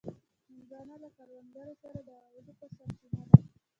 [0.55, 3.37] هندوانه له کروندګرو سره د عوایدو سرچینه ده.